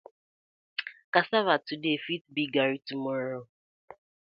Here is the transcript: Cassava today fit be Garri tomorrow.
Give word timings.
Cassava 1.13 1.61
today 1.63 1.97
fit 2.03 2.23
be 2.33 2.49
Garri 2.51 2.83
tomorrow. 2.83 3.47